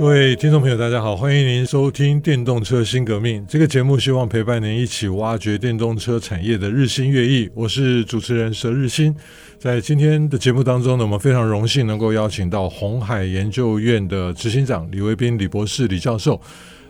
[0.00, 7.50] 各位听众朋友，大家好，欢迎您收听《电动车新革命》这个节目，希望陪伴您一起挖掘电动车产业的日新月异。
[7.54, 9.14] 我是主持人佘日新，
[9.58, 16.40] 在今天的节目当中呢，我们非常荣幸能够邀请到红海研究院的执行长李维斌李博士李教授。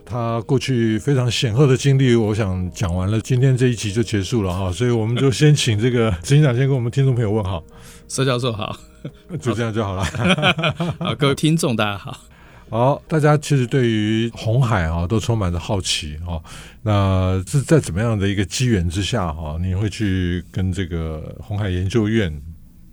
[0.04, 7.60] 他过去非常显赫的经历，我想讲完了，今天这一集就结束了哈，所以我们就先请这个执行长先跟我们听众朋友问好。
[8.08, 8.76] 佘教授好，
[9.40, 10.04] 就这样就好了。
[11.00, 12.16] 好，各位听众大家好。
[12.70, 16.40] 好，大家其实对于红海啊都充满着好奇哈。
[16.82, 22.32] 那是在怎么样的一个机缘之下哈，你会去跟这个红海研究院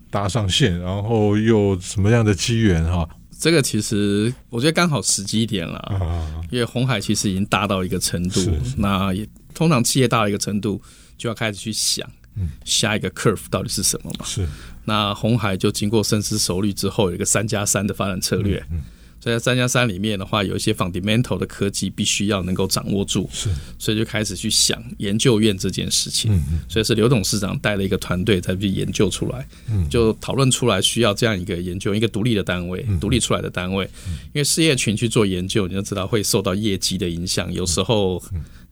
[0.09, 3.07] 搭上线，然后又什么样的机缘哈？
[3.39, 8.41] 这个其实我觉得刚好时机点了，啊、因为红海其实已经大到一个程度，
[8.77, 10.81] 那也通常企业大到一个程度
[11.19, 14.25] 就要开始去想，嗯、下一个 curve 到底是什么嘛？
[14.25, 14.47] 是。
[14.85, 18.57] 那红海就经过深思熟虑之后，有一个三加三的发展策略。
[18.71, 18.81] 嗯嗯
[19.31, 26.31] 在三加三里面的话，有一些 fundamental 的科技必须要能够掌握住，是，所以就开始去想研究院这件事情。
[26.33, 33.87] 嗯嗯，所以是刘董事长带了一个团队才去研究出来，嗯，就讨论出来需要这样一个研究，一个独立的单位，独立出来的单位。
[34.33, 37.51] 因为事业群去做研究，你就知道会受到业绩的影响。
[37.51, 38.21] 有时候，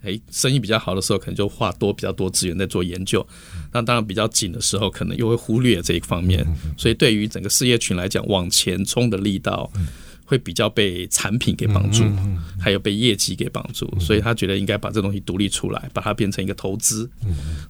[0.03, 3.19] 哎，生意比较好的时候，可能就花多比较多资源在做研究；
[3.73, 6.45] 那当然比较紧的时候，可能又会忽略这一方面。
[6.77, 9.71] 所以对于整个事业群来讲，往前冲的力道。
[10.25, 12.03] 会比较被产品给绑住，
[12.59, 17.09] 还有被业绩给绑住，所以他觉得应该把这东西独立出来，把它变成一个投资，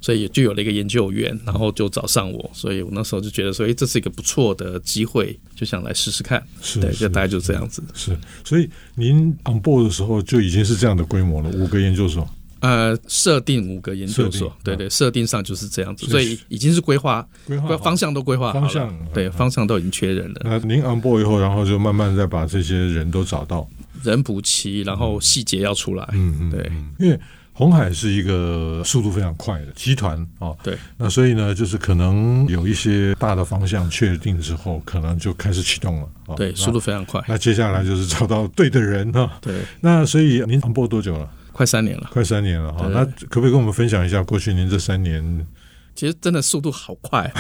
[0.02, 6.42] 所以也就有了一个研究员，然后就找上我，所以我那时候就觉得说，哎，这是一个不错的机会，就想来试试看。
[6.62, 7.84] 是，对，就大概就这样子。
[7.94, 12.28] 是，所以您 on board 的时候就已经是这样的规模了，五个研究所。
[12.66, 20.42] 呃，设定五个研究所，对对，设定上就是这样子，所以已经是规划，规划方向都规划好了，方向对方向都已经确认了。
[20.44, 23.68] 那您 on board 以后，然后就慢慢再把这些人都找到，
[24.04, 26.10] 人补齐，然后细节要出来。
[26.14, 27.20] 嗯嗯，对，因为
[27.54, 36.36] 红海是一个速度非常快的集团啊，对，那所以呢，就是可能有一些大的方向确定之后，可能就开始启动了。
[36.36, 37.22] 对，速度非常快。
[37.28, 39.38] 那接下来就是找到对的人哈。
[39.40, 41.30] 对，那所以您 on board 多久了？
[41.56, 42.86] 快三年了，快三年了哈。
[42.92, 45.48] 那可不可以跟我们分享一下过去您这三年？
[45.96, 47.32] 其实真的速度好快，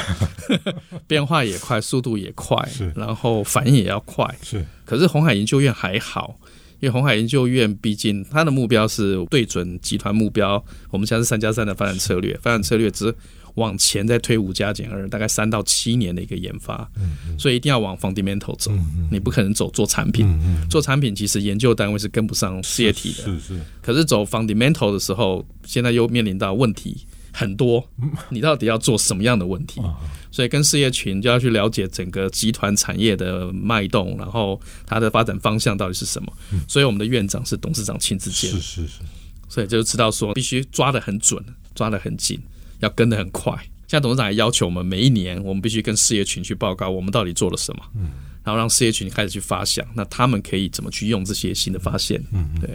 [1.05, 4.65] 变化也快，速度也快，是，然后反应也要快，是。
[4.85, 6.39] 可是红海研究院还好，
[6.79, 13.13] 因为红海研究院毕竟它的目标是对准集团目标，我们现在是三加三的发展策略，发展策略只。
[13.55, 16.89] 往前再推五加减二，大概三到七年的一个研发，
[17.37, 18.71] 所以一定要往 fundamental 走，
[19.11, 20.27] 你不可能走做产品。
[20.69, 23.39] 做产品其实研究单位是跟不上事业体的，是是。
[23.55, 27.85] 是可是走 fundamental 的时候，现在又面临到问题很多，
[28.29, 29.81] 你到底要做什么样的问题？
[29.83, 29.93] 嗯、
[30.31, 36.33] 所以跟事业群就要去了解整个集团产业的脉动，然后它的发展方向到底是什么。
[36.51, 38.99] 嗯、所以我们的院长是董事长亲自接，是是是。
[39.47, 41.41] 所以就知道说必须抓得很准，
[41.73, 42.37] 抓得很紧。
[42.85, 43.51] 要跟得很快，
[43.87, 48.11] 现在董事长还要求我们每一年，我们必须跟事业群去报告我们到底做了什么，嗯，
[48.43, 52.69] 然后让事业群开始去发想，那他们可以怎么去用这些新的发现，嗯，对。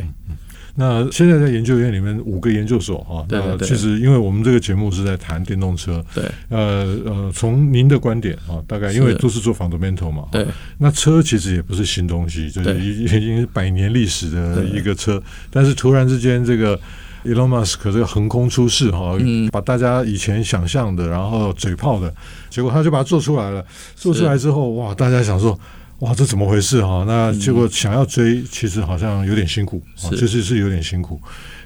[0.77, 10.47] 那现在在研究院里面五个研究所哈，对，对，对，其实因为我们这个节目是在谈电动车，对，呃呃，从您的观点啊，大概因为都是做 fundamental 嘛，对，
[10.79, 16.81] 那车其实也不是新东西，就是已经是百年历史的一个车，但是突然之间这个。
[17.25, 19.17] Elon Musk 这个横空出世哈，
[19.53, 22.13] 把大家以前想象的，然后嘴炮的，
[22.49, 23.65] 结果他就把它做出来了。
[23.95, 25.59] 做出来之后，哇，大家想说，
[26.01, 27.05] 哇，这怎么回事哈？
[27.07, 29.83] 那结果想要追，其实好像有点辛苦，
[30.17, 31.21] 确实是有点辛苦。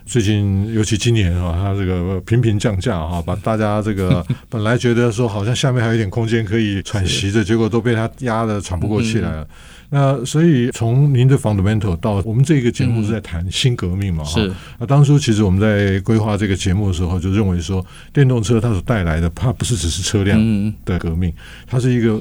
[0.06, 9.49] 最近，尤其今年啊，他这个频频降价哈，把大家这个 本来觉得说好像下面还有一点空间可以喘息的，结果都被他压得喘不过气来了。
[9.90, 14.25] 那所以从您的 fundamental 到我们这个节目是在谈新革命嘛？
[14.25, 21.32] 哈、嗯，那当初其实我们在规划这个节目的时候，就认为说电动车它所带来的，它不是只是车辆的革命，
[21.66, 22.20] 它是一个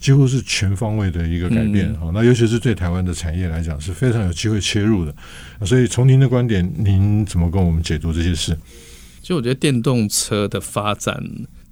[0.00, 2.10] 几乎是全方位的一个改变哈。
[2.12, 5.14] 那尤其是对台湾的产业来讲，是非常有机会切入的。
[5.64, 8.56] 所以从您的观点，您怎么跟我们解读这些事？
[9.20, 11.22] 其实我觉得电动车的发展。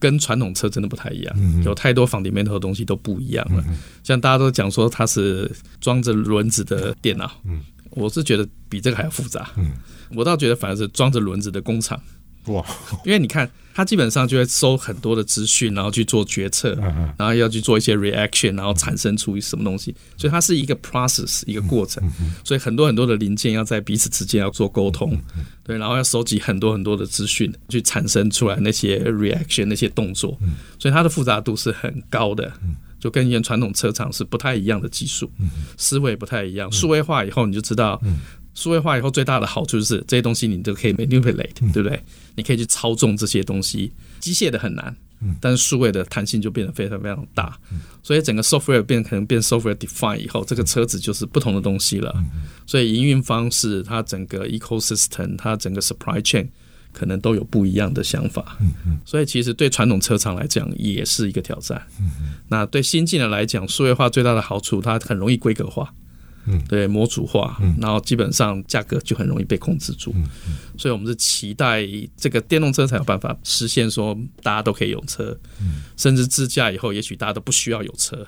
[0.01, 3.63] 跟传统车真的不太一样，嗯、有太多 fundamental 的东西都不一样了。
[3.69, 5.49] 嗯、像大家都讲说它是
[5.81, 7.61] 装着轮子的电脑，嗯、
[7.91, 9.51] 我是觉得比这个还要复杂。
[9.57, 9.73] 嗯、
[10.17, 12.01] 我倒觉得反而是装着轮子的工厂
[12.47, 12.65] 哇，
[13.05, 13.51] 因为你看。
[13.73, 16.75] 它基本上就会收很多的资讯，然后去做决策，
[17.17, 19.95] 然后要去做一些 reaction，然后产生出什么东西。
[20.19, 22.03] 所以它是一个 process，一个过程。
[22.45, 25.17] 所以很多很多的零件要在彼此之间要做沟通，
[25.63, 30.37] 对，然后要收集很多很多的资讯，去产生出来那些 reaction 那些动作。
[30.79, 32.53] 所以它的复杂度是很高的，
[32.99, 35.31] 就跟以前传统车厂是不太一样的技术，
[35.79, 36.71] 思维不太一样。
[36.71, 38.03] 数位化以后，你就知道。
[38.55, 42.03] 数位化以后最大的好处就是这些东西你都可以 manipulate，对不对？
[42.35, 43.93] 你可以去操纵这些东西。
[44.19, 44.95] 机械的很难，
[45.41, 47.59] 但是数位的弹性就变得非常非常大。
[48.03, 52.15] 所以整个 software 变可能变 software define 以后，这个车子就是不同的东西了。
[52.67, 56.49] 所以营运方式、它整个 ecosystem、它整个 supply chain
[56.93, 58.59] 可能都有不一样的想法。
[59.07, 61.81] 所以其实对传统车厂来讲也是一个挑战。
[62.49, 65.95] 那对新进的来讲，数位化最大的好处，它很容易规格化。
[66.47, 70.15] 嗯，对，模组化，然后基本上价格就很容易被控制住，
[70.79, 71.83] 所以我们是期待
[72.17, 75.39] 这个电动车才有办法实现说大家都可以有车，
[75.97, 78.27] 甚至自驾以后，也许大家都不需要有车，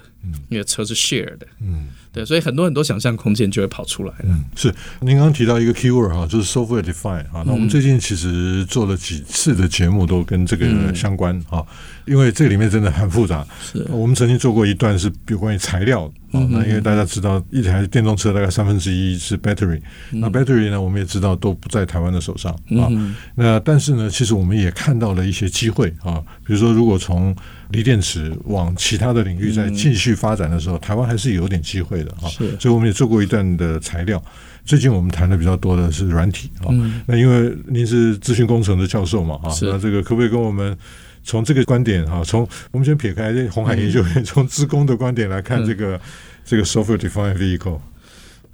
[0.49, 4.25] 因为车是 share 的，嗯，对，所以很多很多想象空间就会跑出来了。
[4.25, 11.65] 嗯，是，您刚刚提到一个 keyword 哈，就是 software define 啊，那我们最近其实做了几次的节目都跟这个相关啊，
[12.05, 13.47] 因为这里面真的很复杂。
[13.63, 16.13] 是，我们曾经做过一段是有关于材料。
[16.33, 19.79] 啊，那因为大家知道，一台电动车大概三分之一是 battery，
[20.13, 22.89] 那 battery 呢，我们也知道都不在台湾的手上啊。
[23.35, 27.37] 那但是呢，其实我们也看到了一些机会啊，比如说，如果从
[27.73, 32.29] 锂电池往其他的领域再继续发展的时候，台湾还是有点机会的啊。
[32.59, 34.23] 所以我们也做过一段的材料。
[34.65, 36.69] 最近我们谈的比较多的是软体啊。
[37.07, 40.77] 那因为您是资讯工程的教授嘛啊，那这个可不可以跟我们？
[41.25, 42.41] 从这个观点哈，从
[42.73, 46.01] 我们先撇开这鸿海研究院，从资工的观点来看这个、嗯、
[46.45, 47.79] 这个 software defined vehicle，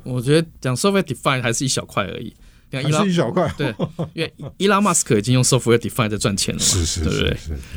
[0.03, 2.31] 我觉得讲 software defined 还是一小块而已，
[2.71, 3.53] 还是一小块。
[3.57, 3.75] 对，
[4.15, 7.37] 因为伊拉马斯克已经用 software defined 在赚钱了嘛，是是是，对不对？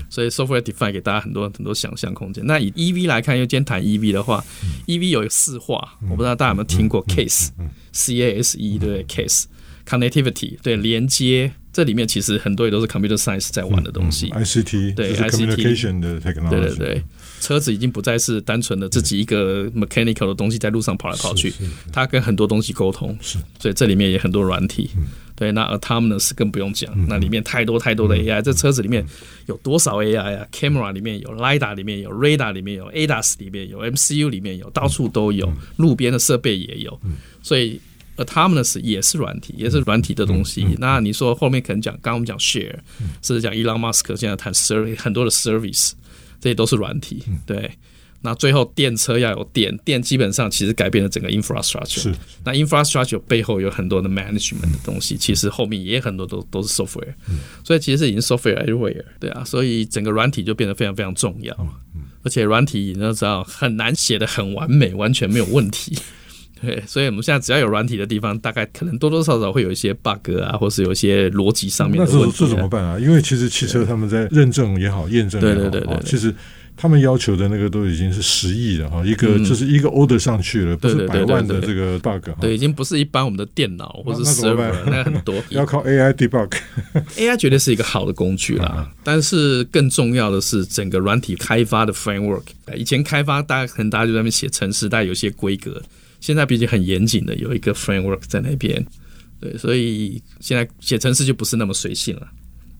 [0.10, 2.46] 所以 software defined 给大家很多很多想象空间。
[2.46, 9.46] 那以 EV 来看，因为今天谈 EV 的话、嗯、，EV 有四化，我不知道大家有没有听过 case，C A S E 对不对？case
[9.88, 11.54] connectivity 对连接。
[11.74, 15.46] 这里面其实很多也都是 computer science 在玩的东西、嗯嗯、，ICT 对 ICT
[16.02, 17.04] 的 technology，对对对，
[17.42, 21.54] 车子已经不再是单纯的自己一个 mechanical 的东西在路上跑来跑去，
[21.92, 23.18] 它跟很多东西沟通，
[23.60, 25.04] 所以这里面也很多软体，嗯、
[25.36, 29.06] 对，那 autonomous 更不用讲，嗯、那里面太多太多的 AI，、嗯、这车子里面
[29.48, 37.82] 有多少 AI 啊？camera 里面有，lidar 里面有，radar 里面有，ADAS 里面有，MCU 里面有，到处都有，嗯、路边的设备也有，嗯、所以。
[38.18, 40.64] Autonomous 也是软体，也是软体的东西。
[40.64, 42.76] 嗯嗯、那你说后面可能讲，刚刚我们讲 share，
[43.24, 45.94] 甚至讲 Elon Musk 现在谈 service 很多的 service，
[46.42, 47.24] 这些都是软体。
[47.46, 47.72] 对，
[48.22, 52.02] 那最后电车要有电，电基本上其实改变了整个 infrastructure。
[52.02, 57.14] 是，那 infrastructure 背后有很多的 management 的东西，其实后面也很多都都是 software。
[57.64, 59.06] 所以其实已经 software everywhere。
[59.20, 61.56] 对啊，所以整个软体就变得非常非常重要。
[62.24, 65.98] 而且软体你要知道很难写得很完美，完全没有问题。
[66.62, 72.26] 对，所以我们现在只要有软体的地方，大概可能多多少少会有一些 bug 啊，或是有一些逻辑上面的问题。
[72.26, 73.00] 那这这怎么办啊？
[73.00, 76.34] 因为其实汽车他们在认证也好，验证也好，对对对对，其实
[76.78, 82.30] 他们要求的那个都已经是十亿了哈，一个就是一个 order 上去了，不是百万的这个 bug。
[82.40, 86.52] 对，已经不是一般我们的电脑或者 server，那很多 要靠 AI debug。
[87.18, 92.44] AI 绝对是一个好的工具啦，但是更重要的是整个软体开发的 framework。
[92.76, 95.82] 以前开发大家可能大家就在那边写程式，大家有些规格。
[96.22, 98.86] 现在毕竟很严谨的有一个 framework 在那边，
[99.42, 102.28] 对，所以现在写程式就不是那么随性了，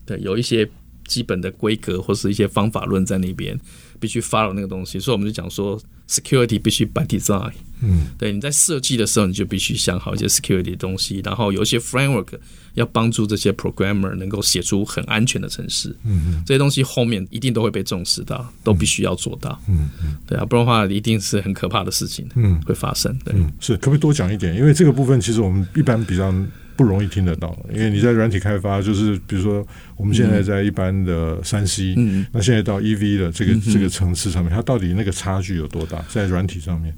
[0.06, 0.66] 对，有一些
[1.06, 3.60] 基本的规格或是一些方法论在那边，
[4.00, 5.78] 必须 follow 那个东西，所以我们就讲说
[6.12, 12.28] security 必须 by design，嗯，对，你在设计的时候你就必须想好一些 security 的东西，然后有一些 framework。
[12.76, 24.56] 要帮助这些 programmer 能够写出很安全的程式，嗯嗯，这些东西后面一定都会被重视到，都必须要做到，嗯嗯，对啊，不然的话一定是很可怕的事情，嗯，会发生，对，嗯，是，可不可以多讲一点？
[24.56, 26.34] 因为这个部分其实我们一般比较
[26.76, 29.66] 不容易听得到，因为你在软体开发，就是比如说
[29.98, 36.04] 我们现在在一般的三 C，嗯，那现在到 EV 的这个这个层次上面，它到底那个差距有多大？
[36.10, 36.94] 在软体上面？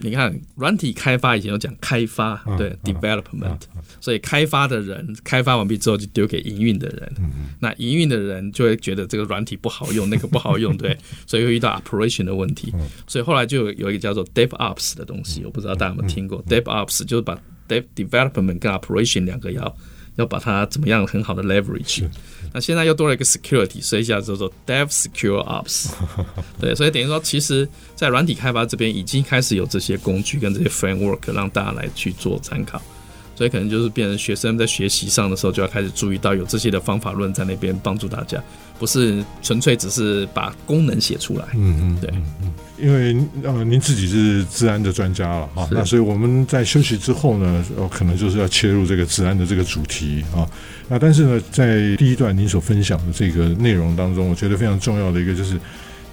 [0.00, 3.58] 你看，软体开发以前有讲开发，对，development，
[4.00, 7.12] 所以开发的人开发完毕之后就丢给营运的人，
[7.58, 12.72] 那营运的人就会觉得这个软体不好用，那个不好用，对， 所以会遇到 operation 的问题，
[13.08, 17.36] 所以后来就有一个叫做 DevOps 的东西，我不知道大家有没有听过，DevOps 就是把
[17.94, 19.76] development 跟 operation 两个要。
[20.16, 22.04] 要把它怎么样很好的 leverage，
[22.52, 25.90] 那现在又多了一个 security，所以一下叫做 dev secure ops，
[26.60, 32.82] 对，所以等于说，其实，在软体开发这边已经开始有这些工具跟这些 framework 让大家来去做参考，
[33.36, 38.42] 所以可能就是变成学生在学习上的时候就要开始注意到有这些的方法论在那边帮助大家，
[38.78, 41.44] 不是纯粹只是把功能写出来。
[41.54, 42.10] 嗯嗯，对，
[42.42, 50.48] 嗯，因为呃您自己是治安的专家了哈，那所以我们在休息之后呢，呃，可能就是要切入这个治安的这个主题啊。
[50.88, 55.58] 那但是呢，在第一段您所分享的这个内容当中，我觉得非常重要的一个就是。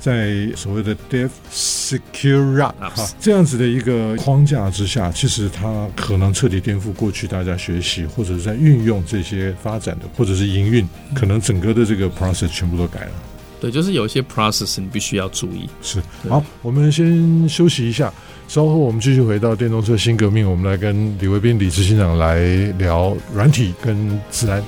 [0.05, 13.11] 在所谓的 DevSecurUp 哈这样子的一个框架之下，其实它可能彻底颠覆过去大家学习或者是在运用这些发展的，或者是营运，可能整个的这个 process 全部都改了。
[13.59, 15.67] 对，就是有一些 process 你必须要注意。
[15.81, 18.13] 是，好，我们先休息一下，
[18.47, 22.45] 稍后我们继续回到电动车新革命，我们来跟李维斌李执行长来
[22.77, 24.63] 聊软体跟资安。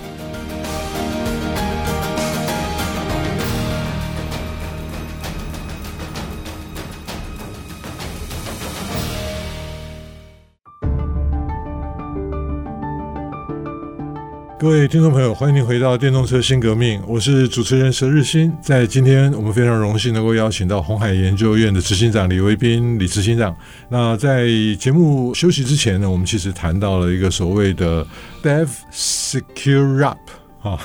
[14.67, 18.51] 各位听众朋友，欢迎您回到电动车新革命，我是主持人佘日新。
[18.61, 23.55] 在今天，我们非常荣幸能够邀请到红海研究院的执行长李维斌李执行长。
[23.87, 24.45] 那在
[24.77, 28.05] 节目休息之前呢，我们其实谈到了一个所谓的
[28.43, 30.19] “dev secure up”
[30.61, 30.77] 啊，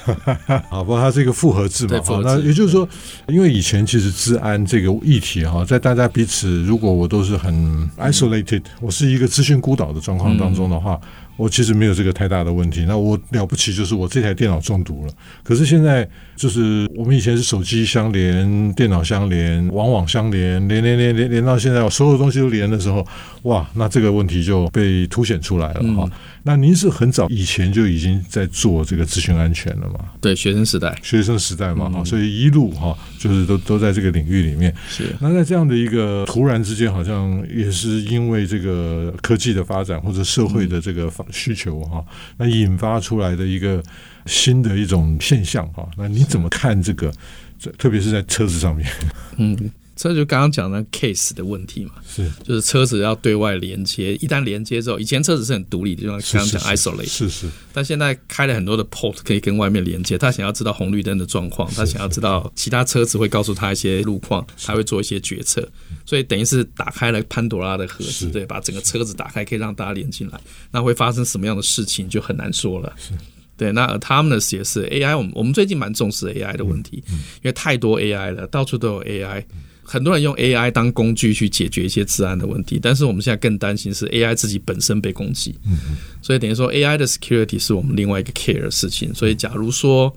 [0.70, 2.00] 好吧，它是一个复合字嘛。
[2.04, 2.88] 好，那也就是说，
[3.26, 10.94] 因为以前其实治安这个议题哈，在大家彼此如果我都是很 isolated，、嗯、我是一个资讯孤岛的状况当中的话。
[11.02, 15.12] 嗯我其实没有这个太大的问题，那我了不起就是我这台电脑中毒了。
[15.42, 23.06] 可是现在就是我们以前是手机相连、电脑相连、网网相连，连连连连连到现在，所有东西都连的时候，
[23.42, 26.04] 哇，那这个问题就被凸显出来了哈。
[26.04, 26.10] 嗯
[26.44, 30.06] 那您是很早以前就已经在做这个资讯安全了吗？
[30.20, 34.74] 对，学生时代，学生时代嘛，哈、嗯，所以一路哈，就是都都在这个领域里面。
[34.88, 35.14] 是。
[35.20, 42.04] 那在这样的一个突然之间，好像也是因为这个科技的发展或者社会的这个需求哈，
[42.36, 43.82] 那引发出来的一个
[44.26, 45.88] 新的一种现象哈。
[45.96, 47.12] 那你怎么看这个？
[47.58, 48.90] 这特别是在车子上面，
[49.36, 49.70] 嗯。
[49.94, 65.68] 这就刚刚讲的 case 的问题嘛，是，就是车子要对外连接，一旦连接之后，以前车子是很独立的，就像刚刚讲 isolate，是是，但现在开了很多的 port 可以跟外面连接，他想要知道红绿灯的状况，他想要知道其他车子会告诉他一些路况，他会做一些决策，
[66.06, 73.12] 所以等于是打开了潘多拉的盒子，对，把整个车子打开，可以让大家连进来，那会发生什么样的事情就很难说了，是，
[73.58, 79.44] 对，那 autonomous 也是 AI，我们我们最近蛮重视 AI 的问题，因为太多 AI 了，到处都有 AI。
[79.92, 85.54] 很多人用 AI 当工具去解决一些治安的问题，但是我们现在更担心是 AI 自己本身被攻击。
[85.66, 85.76] 嗯，
[86.22, 89.14] 所以等于说 AI 的 security 是我们另外一个 care 的事情。
[89.14, 90.10] 所以假如说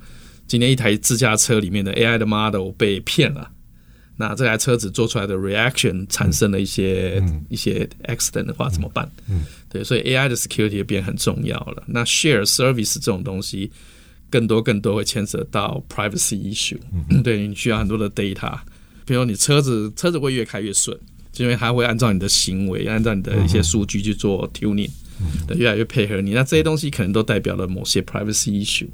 [0.48, 3.51] 今天一台自驾车里面的 AI 的 model 被骗了，
[4.15, 9.12] 那这台车子做出来的 reaction 产生了一些一些 accident 的话怎么办？
[9.27, 11.84] 嗯，对，所以 AI 的 security 变很重要了。
[11.86, 13.70] 那 share service 这种东西
[14.29, 16.79] 更多更多会牵扯到 privacy issue。
[17.10, 18.58] 嗯，对，你需要很多的 data。
[19.06, 20.98] 比如你车子车子会越开越顺，
[21.32, 24.90] 就因为它会按照你的行为，按照你的一些数据去做 tuning，
[25.48, 26.32] 对，越来越配合你。
[26.32, 28.88] 那这些东西可能都代表了某些 privacy issue，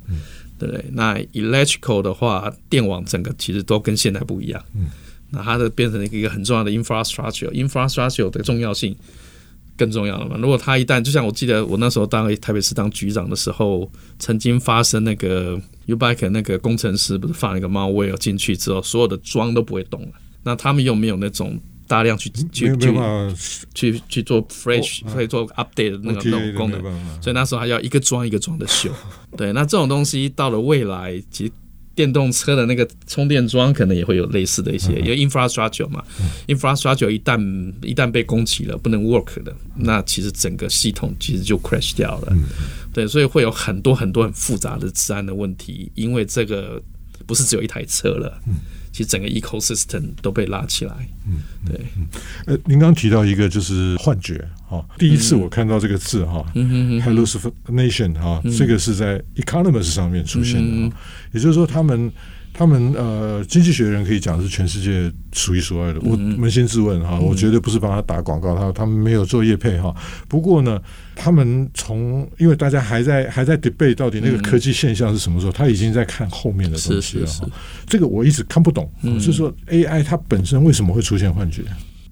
[0.60, 0.86] 对不对？
[0.91, 4.63] 那 electrical 的话，电网整个其实都跟现在不一样，
[5.30, 8.96] 那它的变成一个很重要的 infrastructure，infrastructure 的重要性
[9.77, 10.37] 更重要了嘛？
[10.37, 15.59] 如果他一旦就像我记得我那时候当台北市当局长的时候，曾经发生那个。
[15.87, 20.09] U-bike 那个工程师不是放了一个 malware 进去之后，所有的桩都不会动了。
[20.43, 22.93] 那他们又没有那种大量去去去
[23.73, 26.81] 去去做 fresh，可以做 update 的那个那种功能，
[27.19, 28.89] 所以那时候还要一个桩一个桩的修。
[29.35, 31.51] 对，那这种东西到了未来，其实
[32.01, 36.03] 电动车的那个充电桩可能也会有类似的一些，因为 infrastructure 嘛
[36.48, 37.39] ，infrastructure 一旦
[37.84, 42.34] 一旦被攻击了，不能 work 的，那其实整个系统其实就 crash 掉了。
[42.91, 46.81] 对，所以会有很多很多很复杂的治安的问题，因为这个
[47.31, 48.55] 不是只有一台车了，嗯，
[48.91, 51.79] 其实整个 ecosystem 都被拉起来，嗯，对，
[52.45, 57.01] 呃，您刚刚提到一个就是幻觉，哈，第一次我看到这个字哈，嗯。
[57.01, 60.91] hallucination 哈，这个是在 Economist 上面出现的，嗯，
[61.31, 62.11] 也就是说他们。
[62.53, 66.00] 他们呃，经济学人可以讲是全世界数一数二的。
[66.03, 69.96] 我扪心自问哈，我绝对不是帮他打广告，他他们没有做业配哈。
[70.27, 70.79] 不过呢，
[71.15, 77.48] 他们从因为大家还在还在 debate 到底那个科技现象是什么时候，他已经在看后面的东西了哈。
[77.88, 81.63] 这个我一直看不懂，就是说 AI 它本身为什么会出现幻觉？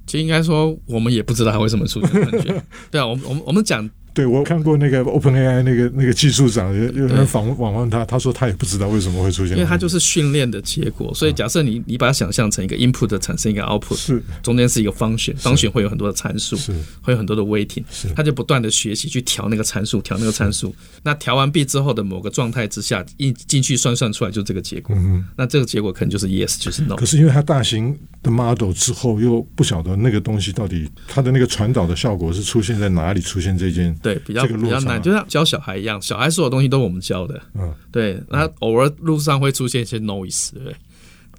[0.06, 2.64] 其实应该说我们也不知道它为什么出现幻觉。
[2.90, 3.88] 对啊，我们我们我们讲。
[4.20, 11.14] 对，我看过那个 OpenAI 那个那个技术长，有有人访访问他，他说他也不知道为什么会出现，因为他就是训练的结果。
[11.16, 20.76] 所以假设你你把它想象成一个 input 产生一个 output，是中间是一个 function，function 会有很多的参数，是会有很多的 weighting，是他就不断的学习去调那个参数，调那个参数。
[21.02, 24.94] 那调完毕之后的某个状态之下，一进去算算出来就这个结果。
[25.00, 26.98] 嗯，那这个结果可能就是 yes，就是 no。
[26.98, 40.76] 可是因为它大型的 model 之后又不晓得那个东西到底它的那个传导的效果是出现在哪里，出现这件对比较比较难，就像教小孩一样，小孩所有东西都是我们教的，嗯，对，那偶尔路上会出现一些 noise，对，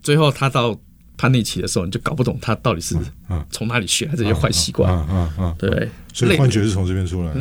[0.02, 0.78] 最后他到
[1.16, 2.96] 叛逆期的时候，你就搞不懂他到底是
[3.50, 7.40] 从哪里学来这些坏习惯，啊啊啊，对，所以幻觉是从这边出来的，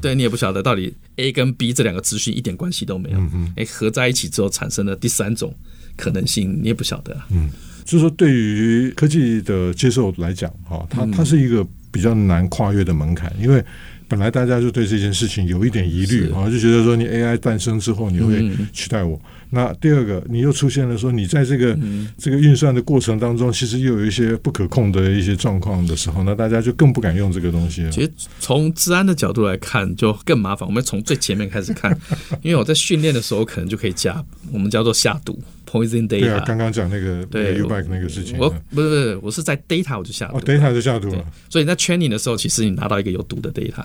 [0.00, 5.54] 对你也不晓得到底 A 跟 B 这两个资讯一点关系都没有，嗯哎，合在一起之后产生了第三种
[5.96, 7.50] 可能性，你也不晓得，嗯，
[7.84, 13.64] 就是说对于科技的接受来讲，哈，它它是一个比较难跨越的门槛，因为。
[14.10, 19.18] 本来大家就对这件事情有一点疑虑啊，就觉得说你 AI 诞生之后你会取代我。
[19.50, 21.78] 那第二个，你又出现了说你在这个
[22.18, 27.90] 这个运算的过程当中，其实又有一些不可控的一些状况的时候，那大家就更不敢用这个东西了。
[27.90, 30.68] 其实从治安的角度来看，就更麻烦。
[30.68, 31.96] 我们从最前面开始看，
[32.42, 35.40] 因为我在训练的时候可能就可以加我们叫做下毒。
[35.70, 41.24] Poison data，对啊，刚刚讲那个对 U-bike 那个事情，我不是不是，我是在 data 我就下毒哦，data 就下毒了。
[41.48, 43.84] 所以在 training 的时候，其实你拿到一个有毒的 data，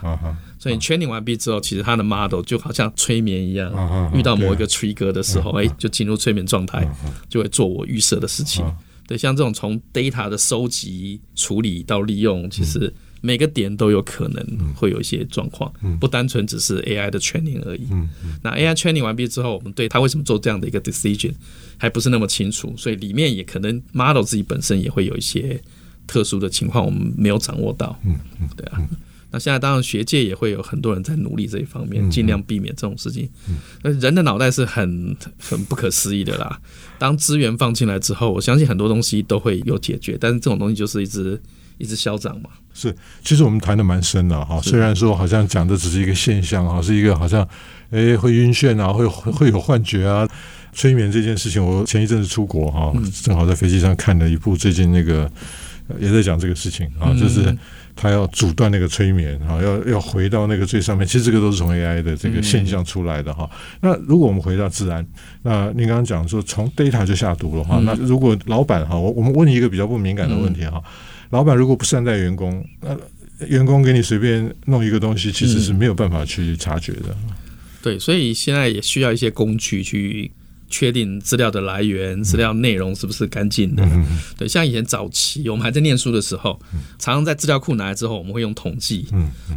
[0.58, 6.88] 所以你 training 完毕之后，其实它的 model 就好像催眠一样，遇到某一个 trigger 的时候，哎，就进入催眠状态，
[7.30, 8.66] 就会做我预设的事情。
[9.08, 12.92] 对，像这种从 data 的收集、处理到利用，其实。
[13.26, 17.88] 每个点都有可能会有一些状况，不单纯只是 AI 的 training 而已。
[18.44, 21.34] 那 AI training 完毕之后，我们对它为什么做这样的一个 decision
[21.80, 25.60] 还不是那么清楚，所以里面也可能 model 自己本身也会有一些
[26.06, 28.00] 特殊的情况，我们没有掌握到。
[28.06, 28.80] 嗯嗯，对啊。
[29.32, 33.28] 那现在当然学界也会有很多人在努力这一方面，尽量避免这种事情。
[33.82, 36.62] 那人的脑袋是很很不可思议的啦。
[37.00, 41.42] 当资源放进来之后，我相信很多东西都会有解决，但是这种东西就是一直。
[41.78, 42.50] 一直消长嘛？
[42.74, 44.60] 是，其实我们谈的蛮深的哈。
[44.62, 47.48] 虽然说好像讲的只是一个现象哈，是一个好像
[47.92, 50.28] 诶会晕眩啊，会会有幻觉啊，
[50.74, 51.66] 催眠这件事情。
[51.66, 55.32] 我前一阵子出国哈，正好在飞机上看了一部最近那个
[56.00, 57.56] 也在讲这个事情啊，就是
[57.96, 61.08] 他要阻断那个催眠啊，要要回到那个最上面。
[61.08, 63.50] 其实这个都是从 AI 的这个现象出来的哈。
[63.80, 65.06] 那如果我们回到自然，
[65.44, 70.84] 那您刚刚讲说从 data 就下毒了哈，那如果老板哈，我我们问一个比较不敏感的问题哈。
[71.30, 72.98] 老板如果不善待员工，那
[73.48, 77.10] 员工给你随便弄一个东西，其实是没有办法去察觉的。
[77.10, 77.34] 嗯、
[77.82, 80.32] 对，所以现在也需要一些工具去
[80.70, 83.84] 确定资料的来源、资料内容是不是干净的。
[83.84, 84.06] 嗯、
[84.38, 89.06] 对，像以前早期我们还在念书的时候，嗯、常常在资料库拿来之后，我们会用统计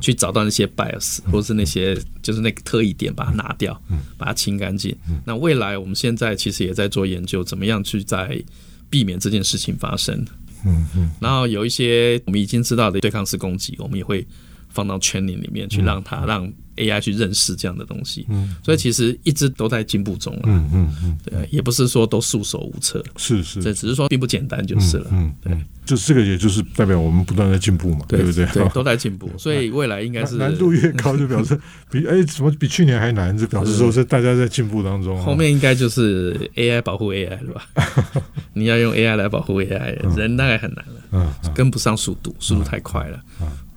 [0.01, 4.95] 去找到那些 bias，、嗯、或是那些就是那个特异点，把它拿掉，嗯、把它清干净。
[5.09, 8.43] 嗯、那未来我们现在其实也在做研究，怎么样去在
[8.91, 10.25] 避免这件事情发生。
[10.65, 14.27] 嗯嗯，然后有一些我们已经知道的对抗式攻击，我们也会
[14.69, 18.27] 放到 training 里面去，让它让 AI 去认识这样的东西。
[18.31, 20.39] 嗯，所以其实一直都在进步中。
[20.45, 23.03] 嗯嗯嗯，对，也不是说都束手无策。
[23.17, 25.07] 是是，这只是说并不简单就是了。
[25.13, 28.47] 嗯，对，就是这个，也就是代表我们不断在进步嘛，对不对？
[28.53, 29.31] 对， 都在进步。
[29.37, 31.59] 所以未来应该是难度越高，就表示
[31.91, 35.17] 比哎怎么比去年还难，就表示说是大家在进步当中。
[35.23, 37.67] 后面应该就是 AI 保护 AI 了吧？
[38.55, 40.95] 你要用 AI 来保护 AI，人大概很难了。
[41.13, 43.21] 嗯，跟不上速度，速度太快了。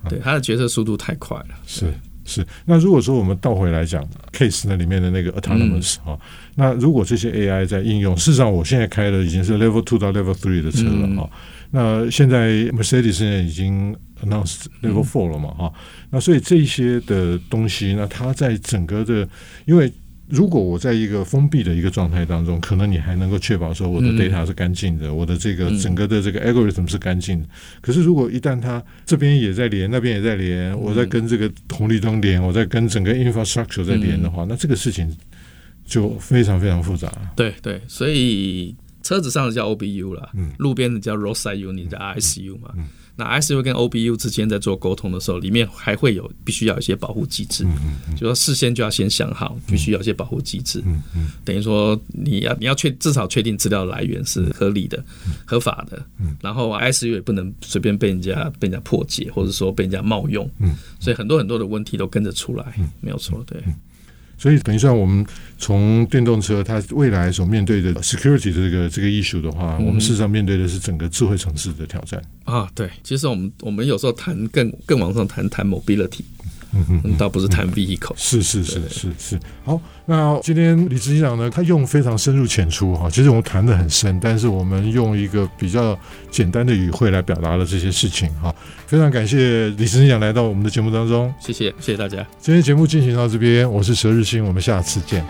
[0.08, 1.46] 对，他的决策速度太快了。
[1.66, 1.92] 是。
[2.24, 6.18] 是，那如果说我们倒回来讲 case 那里面的那个 autonomous 哈、嗯，
[6.54, 11.30] 那如果这些 AI 在应用，事实上我现在开的已经是 level two 到 level three 的车了哈，嗯、
[11.70, 15.80] 那现在 Mercedes 现在已经 announced level four 了嘛哈，嗯、
[16.10, 19.28] 那所以这些的东西，那它在整个的，
[19.66, 19.92] 因为。
[20.32, 27.46] 如果我在一个封闭的一个状态当中，可能你还能够确保说我的 data 是干净的，嗯、我的这个整个的这个 algorithm 是干净的。
[27.82, 35.14] 可是如果一旦它这边也在连，那边也在连，我在跟这个红绿灯连，我在跟整个 infrastructure 在连的话，嗯、那这个事情
[35.84, 37.12] 就非常非常复杂。
[37.36, 42.72] 对对，所以车子上的叫 OBU 了，嗯、路边的叫 roadside unit，叫 RSU 嘛。
[43.14, 47.62] 那 ICU 跟 OBU 之间在做沟通的时候，里面还会有必须要一些保护机制，
[48.16, 50.82] 就说事先就要先想好，必须要一些保护机制。
[51.44, 55.04] 等于说你要你要确至少确定资料来源是合理的、
[55.44, 56.02] 合法的，
[56.40, 60.50] 然后 ICU 也不能随便被人家被人家破解，或者说被人家冒用。
[60.98, 63.62] 所以很多很多的问题都跟着出来，没有错，对。
[64.42, 65.24] 所以等于说，我们
[65.56, 72.68] 从电动车它未来所面对的 security 的这个这个 issue 的话，嗯、我们事实上面对的是整个智慧城市的挑战啊。
[72.74, 76.22] 对，其实我们我们有时候谈更更往上谈谈 mobility，
[76.74, 78.12] 嗯哼，倒不是谈 vehicle。
[78.16, 79.38] 是是是是是。
[79.64, 85.98] 好，那今天李执行长呢，他用非常深入浅出哈，其实我们谈的很深，但是我们用一个比较
[86.30, 88.54] 简单的语汇来表达了这些事情哈。
[88.86, 92.26] 非常感谢李执行长来到我们的节目当中，谢谢谢谢大家。
[92.40, 95.24] 今天节目进行到这边，我是佘日新，我们下次见。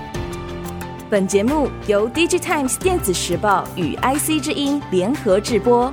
[1.11, 5.93] 本节目由 DigiTimes 电子时报与 IC 之音联合制播。